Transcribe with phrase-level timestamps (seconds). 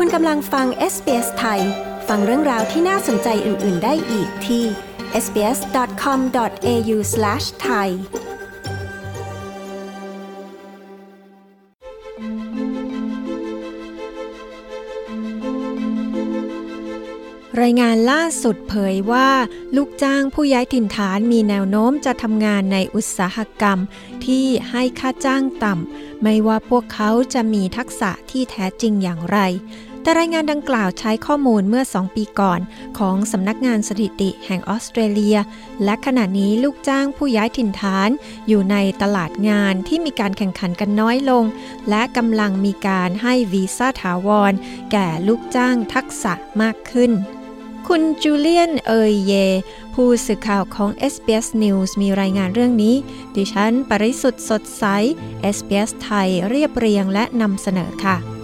[0.00, 1.60] คุณกำลังฟัง SBS ไทย
[2.08, 4.64] ฟังเรื่องราวที่น่าสนใจอื่น ๆ ได้อีกที่
[5.24, 7.88] sbs.com.au/thai
[17.62, 19.28] รายงานล่าสุดเผยว่า
[19.76, 23.78] ลูกจ้างผู้ย้ายถิ่นฐานมีแนวโน้มจะทำงานในอุตสาหกรรม
[24.24, 29.38] ที่ให้ค่าจ้างต่ำ ไม่ว่าพวกเขาจะมีทักษะที่แท้จริงอย่างไร
[30.02, 32.60] แต่รายงานดังกล่าวใช้ข้อมูลเมื่อ 2 ปีก่อน
[32.98, 35.38] ของสำนักงานสถิติแห่งออสเตรเลีย
[35.84, 38.10] และขณะนี้ลูกจ้างผู้ย้ายถิ่นฐาน
[38.48, 41.44] อยู่ในตลาดงานที่มีการแข่งขันกันน้อยลง
[41.88, 44.52] และกำลังมีการให้วีซ่าถาวร
[44.92, 47.12] แก่ลูกจ้างทักษะมากขึ้น
[47.88, 49.32] คุณจูเลียนเอยเย
[49.94, 52.94] ผู้สื่อข่าวของ SBS News มีรายงานเรื่องนี้
[53.36, 54.84] ดิฉัน ปริสุทธ์สดใส
[55.56, 58.37] SBS ไทยเรียบเรียงและนำเสนอค่ะ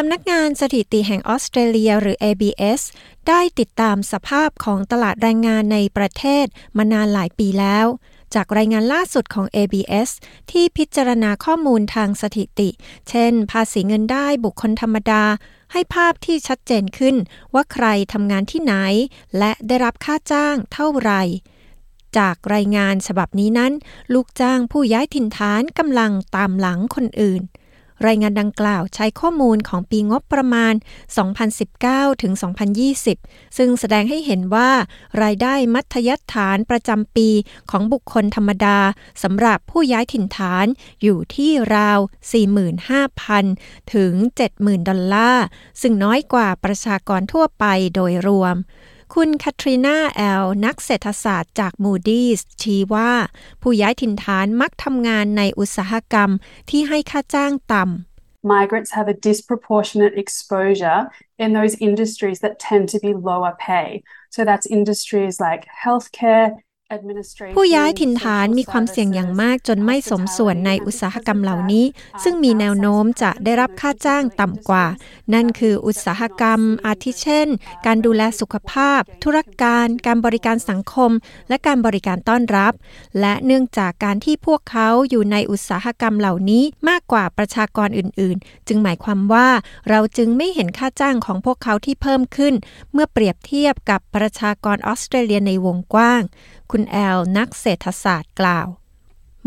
[0.00, 2.80] สำนักงานสถิติแห่งออสเตรเลียหรือ ABS
[3.28, 7.86] ได้ติดตามสภาพของตลาดแรงงานในประเทศมานานหลายปีแล้ว
[8.34, 10.10] จากรายงานล่าสุดของ ABS
[10.50, 12.70] ที่พิจารณาข้อมูลทางสถิติ
[13.08, 15.24] เช่น ภาษีเงินได้บุคคลธรรมดา
[15.72, 17.16] ให้ภาพที่ชัดเจนขึ้น
[17.54, 18.74] ว่าใครทำงานที่ไหน
[19.38, 21.22] และได้รับค่าจ้างเท่าไหร่
[22.18, 23.72] จากรายงานฉบับนี้นั้น
[24.14, 27.42] ลูกจ้างผู้ย้ายถิ่นฐานกำลังตามหลังคนอื่น
[28.06, 30.74] รายงานดังกล่าวใช้ข้อมูลของปีงบประมาณ
[31.46, 32.32] 2019 ถึง
[32.94, 34.70] 2020 ซึ่งแสดงให้เห็นว่า
[35.22, 37.28] รายได้มัธยัฐานประจำปี
[37.70, 38.78] ของบุคคลธรรมดา
[39.22, 40.66] สำหรับผู้ย้ายถิ่นฐาน
[41.02, 41.98] อยู่ที่ราว
[42.96, 44.12] 45,000 ถึง
[44.50, 45.46] 70,000 ดอลลาร์
[45.80, 48.56] ซึ่งน้อยกว่าประชากรทั่วไปโดยรวม
[49.14, 53.12] คุณคาทรีนาแอล นักเศรษฐศาสตร์จาก Moody's ชี้ว่า
[53.62, 56.30] ผู้ย้ายถิ่นฐานมักทำงานในอุตสาหกรรม
[56.70, 61.00] ที่ให้ค่าจ้างต่ำ migrants have a disproportionate exposure
[61.44, 63.88] in those industries that tend to be lower pay.
[64.34, 66.46] So that's industries like healthcare,
[67.54, 71.84] ผู้ย้ายถิ่นฐานมีความเสี่ยงอย่างมากจนไม่สมส่วนในอุตสาหกรรมเหล่านี้
[72.22, 74.86] ซึ่งมีแนวโน้มจะได้รับค่าจ้างต่ำกว่า
[75.34, 77.48] นั่นคืออุตสาหกรรม อาทิเช่น
[77.86, 81.10] การดูแลสุขภาพ ธุรการ การบริการสังคม
[81.48, 82.72] และการบริการต้อนรับ
[83.20, 89.48] และเนื่องจากการที่พวกเขาอยู่ในอุตสาหกรรมเหล่านี้มากกว่าประชากรอื่น ๆ จึงหมายความว่า
[89.88, 92.54] เราจึงไม่เห็นค่าจ้างของพวกเขาที่เพิ่มขึ้น
[92.92, 96.22] เมื่อเปรียบเทียบกับประชากรออสเตรเลียในวงกว้าง
[96.70, 98.68] คุณแอลนักเศรษฐศาสตร์กล่าว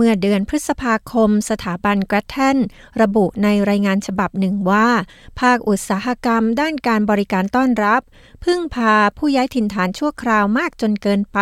[0.01, 2.57] เมื่อเดือนพฤษภาคม สถาบันกรแทน
[3.01, 4.87] ระบุในรายงานฉบับหนึ่งว่า
[5.39, 8.01] ภาคอุตสาหกรรมด้านการบริการต้อนรับ
[8.45, 11.39] พึ่งพาผู้ย้ายถิ่นฐานชั่วคราวมากจนเกินไป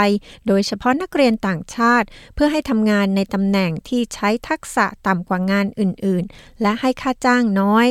[0.47, 7.87] โดยเฉพาะนักเรียนต่างชาติ เพื่อให้ทำงานในตำแหน่งที่ใช้ทักษะต่ำกว่างานอื่น ๆ และให้ค่าจ้างน้อย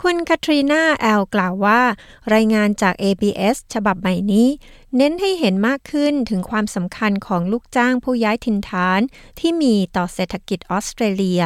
[0.00, 1.80] คุณคาทรีนาแอลกล่าวว่า
[2.34, 4.48] รายงานจาก ABS ฉบับใหม่นี้
[4.96, 9.00] เน้นให้เห็นมากขึ้นถึงความสำคัญของลูกจ้างผู้ย้ายถิ่นฐาน
[9.38, 11.42] ที่มีต่อเศรษฐกิจออสเตรเลีย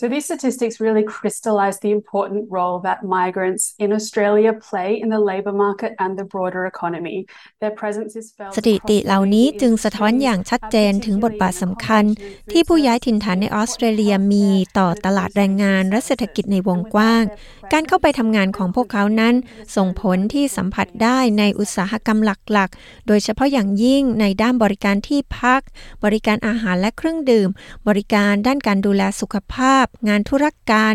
[0.00, 5.20] So these statistics really crystallise the important role that migrants in Australia play in the
[5.30, 7.18] labour market and the broader economy.
[7.62, 12.04] Their presence is felt สถิติเหล่านี้จึงสะท้อนอย่างชัดเจนถึงบทบาทสำคัญ
[12.52, 14.46] ที่ผู้ย้ายถิ่นฐานในออสเตรเลียมี
[14.78, 17.24] ต่อตลาดแรงงานและเศรษฐกิจในวงกว้าง
[17.72, 19.34] การเข้าไปทำงานของพวกเขานั้น
[19.76, 22.18] ส่งผลที่สัมผัสได้ในอุตสาหกรรม
[22.52, 25.60] หลักๆ โดยเฉพาะอย่างยิ่งในด้านบริการที่พัก
[26.04, 27.48] บริการอาหารและเครื่องดื่ม
[27.88, 30.94] บริการด้านการดูแลสุขภาพงานธุรการ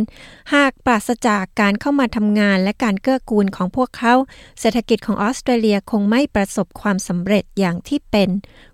[0.54, 4.14] หากปราศจากการเข้ามาทำงานและการเกื้อกูลของพวกเขา
[4.60, 8.30] เศรษฐกิจของออสเตรเลียคงไม่ประสบความสำเร็จอย่างที่เป็น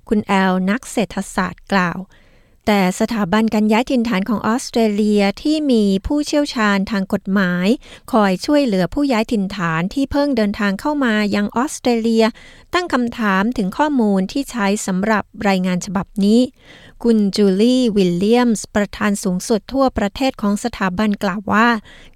[0.09, 1.99] คุณแอลนักเศรษฐศาสตร์กล่าว
[2.67, 7.67] แต่สถาบันการย้ายถิ่นฐานของออสเตรเลียที่มีผู้เชี่ยวชาญทางกฎหมาย
[8.11, 12.25] คอยช่วยเหลือผู้ย้ายถิ่นฐานที่เพิ่งเดินทางเข้ามายังออสเตรเลีย
[12.73, 16.39] ตั้งคำถามถึงข้อมูลที่ใช้สำหรับรายงานฉบับนี้
[17.07, 21.67] คุณจูลี่วิลเลียมส์ประธานสูงสุดทั่วประเทศของสถาบันกล่าวว่า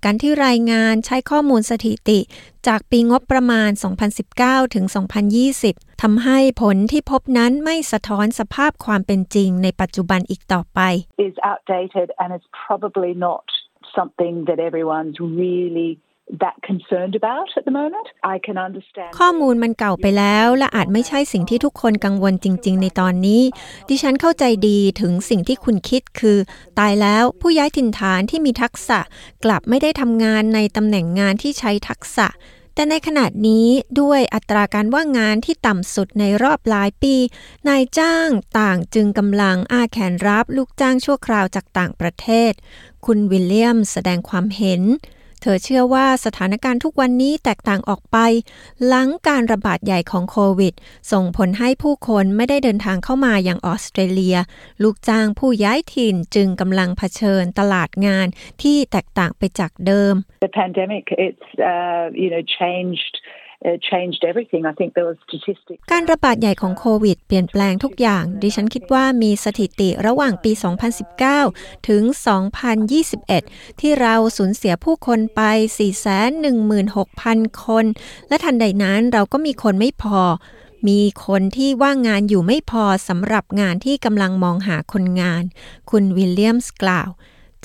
[0.03, 2.19] การที่รายงานใช้ข้อมูลสถิติ
[2.67, 3.69] จากปีงบประมาณ
[4.21, 4.85] 2019 ถึง
[5.43, 10.79] 2020 ทำให้ผลที่พบนั้นไม่สะท้อนสภาพความเป็นจริงในปัจจุบันอีกต่อไป
[11.29, 13.45] is outdated and is probably not
[13.97, 15.91] something that everyone's really
[16.41, 18.07] that concerned about at the moment.
[18.23, 19.11] I can understand.
[19.19, 23.41] ข้อมูลมันเก่าไปแล้วและอาจไม่ใช่สิ่งที่ทุกคนกังวลจริง ๆ ในตอนนี้
[23.89, 26.37] ดิฉันเข้าใจดีถึงสิ่งที่คุณคิดคือ
[26.79, 28.99] ตายแล้วผู้ย้ายถิ่นฐานที่มีทักษะ
[29.43, 32.27] กลับไม่ได้ทำงานในตำแหน่งงานที่ใช้ทักษะ
[32.75, 33.67] แต่ในขณะนี้
[34.01, 37.15] ด้วยอัตราการว่างงานที่ต่ำสุดในรอบหลายปี
[37.67, 38.29] นายจ้าง
[38.59, 42.51] ต่างจึงกำลังอาแขนรับลูกจ้างชั่วคราวจากต่างประเทศ
[43.05, 44.81] คุณวิลเลียมแสดงความเห็น
[45.41, 48.17] เธอเชื่อว่าสถานการณ์ทุกวันนี้แตกต่างออกไป
[48.87, 50.73] หลังการระบาดใหญ่ของโควิด
[51.11, 54.37] ส่งผลให้ผู้คนไม่ได้เดินทางเข้ามาอย่างออสเตรเลีย
[54.83, 58.27] ลูกจ้างผู้ย้ายถิ่นจึงกำลังเผชิญตลาดงาน
[58.61, 60.13] ที่แตกต่างไปจากเดิม
[60.47, 63.15] The pandemic, it's uh, you know changed
[63.91, 64.63] changed everything.
[64.71, 65.81] I think there was statistics.
[65.91, 70.51] การระบาดใหญ่ของโควิดเปลี่ยนแปลงทุกอย่าง ดิฉันคิดว่ามีสถิติระหว่างปี
[71.19, 72.03] 2019 ถึง
[72.91, 75.41] 2021 ที่เราสูญเสียผู้คนไป
[76.71, 77.85] 416,000 คน
[78.27, 80.21] และทันใดนั้นเราก็มีคนไม่พอ
[80.87, 85.43] มีคนที่ว่างงานอยู่ไม่พอสำหรับงานที่กำลังมองหาคนงาน
[85.89, 87.09] คุณวิลเลียมส์กล่าว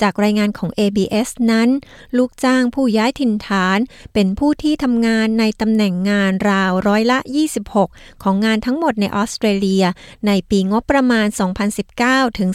[0.01, 1.69] จากรายงานของ ABS นั้น
[2.17, 3.79] ลูกจ้างผู้ย้ายถิ่นฐาน
[4.13, 7.19] เป็นผู้ที่ทำงานในตำแหน่งงานราวร้อยละ
[7.71, 9.85] 26 ของงานทั้งหมดในออสเตรเลีย
[10.27, 11.27] ในปีงบประมาณ
[11.81, 12.49] 2019 ถึง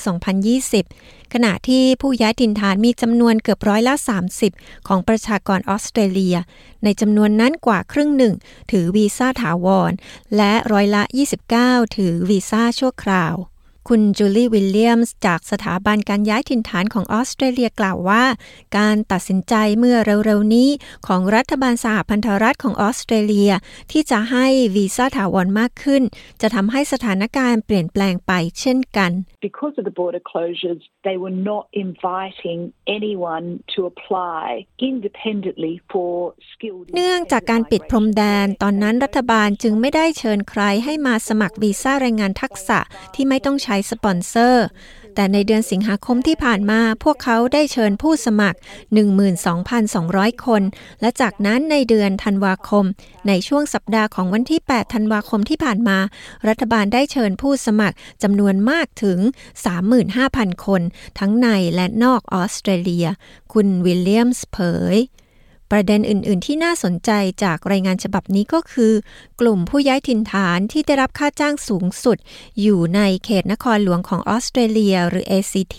[0.64, 3.94] 2020 ขณะที่ผู้ย้ายถิ่นฐานมีจำนวนเกือบร้อยละ
[4.40, 6.36] 30 ของประชากรออสเตรเลีย
[6.84, 8.34] ในจำนวนนั้นกว่าครึ่งหนึ่ง
[8.70, 9.92] ถือวีซ่าถาวร
[10.36, 11.02] และร้อยละ
[11.48, 13.34] 29 ถือวีซ่าชั่วคราว
[13.88, 18.24] คุณจูลี่วิลเลียมส์จากสถาบันการย้ายถิ่นฐานของออสเตรเลียกล่าวว่า
[18.78, 20.68] การตัดสินใจเมื่อเร็วๆนี้
[21.06, 23.52] ของรัฐบาลสหพันธรัฐของออสเตรเลีย
[23.92, 24.46] ที่จะให้
[24.76, 26.02] วีซ่าถาวรมากขึ้น
[26.40, 29.10] จะทำให้สถานการณ์เปลี่ยนแปลงไปเช่นกัน
[29.48, 32.60] Because of the border closures they were not inviting
[32.98, 34.44] anyone to apply
[34.90, 36.12] independently for
[36.52, 42.78] skilled เนื่องจากการปิดพรมแดนตอนนั้นรัฐบาลจึงไม่ได้เชิญใครให้มาสมัครวีซ่าแรงงานทักษะ
[43.14, 44.66] ที่ไม่ต้องใช้สปอนเซอร์
[45.14, 48.58] แต่ในเดือนสิงหาคมที่ผ่านมา พวกเขาได้เชิญผู้สมัคร
[49.50, 50.62] 12,200 คน
[51.00, 52.84] และจากนั้นในเดือนธันวาคม
[53.28, 55.98] ในช่วงสัปดาห์ของวันที่ 8 ธันวาคมที่ผ่านมา
[56.48, 59.18] รัฐบาลได้เชิญผู้สมัครจำนวนมากถึง
[59.92, 60.82] 35,000 คน
[61.18, 63.06] ทั้งในและนอกออสเตรเลีย
[63.52, 64.58] คุณวิลเลียมส์เผ
[64.94, 64.96] ย
[65.70, 67.10] ประเด็นอื่น ๆ ที่น่าสนใจ
[67.44, 68.92] จากรายงานฉบับนี้ก็คือ
[69.40, 72.18] กลุ่มผู้ย้ายถิ่นฐานที่ได้รับค่าจ้างสูงสุด
[72.60, 75.78] อยู่ในเขตนครหลวงของออสเตรเลียหรือ ACT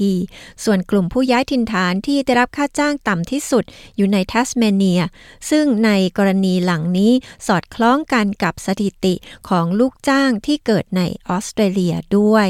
[0.63, 3.63] ส่วนกลุ่มผู้ย้ายถิ่นฐานที่ได้รับค่าจ้างต่ำที่สุด
[3.97, 5.01] อยู่ในทัสเมเนีย
[5.49, 7.11] ซึ่งในกรณีหลังนี้
[7.47, 9.13] สอดคล้องกันกับสถิติ
[9.49, 12.49] ของลูกจ้างที่เกิดในออสเตรเลียด้วย